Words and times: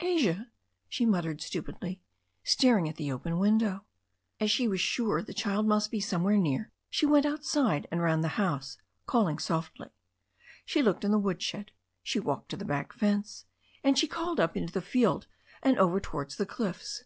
"Asia," 0.00 0.50
she 0.88 1.04
muttered 1.04 1.42
stupidly, 1.42 2.00
staring 2.42 2.88
at 2.88 2.96
the 2.96 3.12
open 3.12 3.38
win 3.38 3.58
dow. 3.58 3.82
As 4.40 4.50
she 4.50 4.66
was 4.66 4.80
sure 4.80 5.20
the 5.20 5.34
child 5.34 5.66
must 5.66 5.90
be 5.90 6.00
somewhere 6.00 6.38
near 6.38 6.72
she 6.88 7.04
went 7.04 7.26
outside 7.26 7.86
and 7.90 8.00
round 8.00 8.24
the 8.24 8.28
house, 8.40 8.78
calling 9.04 9.38
softly. 9.38 9.90
She 10.64 10.80
looked 10.82 11.04
in 11.04 11.10
the 11.10 11.18
woodshed, 11.18 11.72
she 12.02 12.18
walked 12.18 12.48
to 12.52 12.56
the 12.56 12.64
back 12.64 12.94
fence, 12.94 13.44
and 13.84 13.98
she 13.98 14.08
called 14.08 14.40
up 14.40 14.56
into 14.56 14.72
the 14.72 14.80
field 14.80 15.26
and 15.62 15.76
over 15.78 16.00
towards 16.00 16.36
the 16.36 16.46
cliffs. 16.46 17.04